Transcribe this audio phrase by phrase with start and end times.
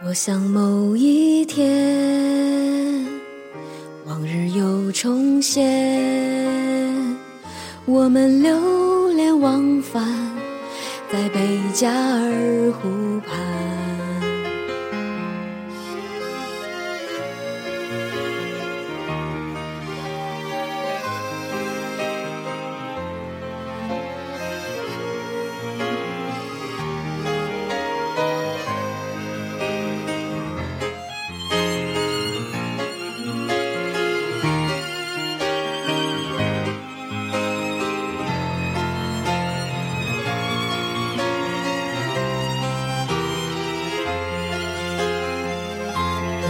[0.00, 3.04] 多想某一天，
[4.06, 5.66] 往日又重现，
[7.84, 10.00] 我们流连忘返
[11.12, 12.88] 在贝加尔湖
[13.26, 13.77] 畔。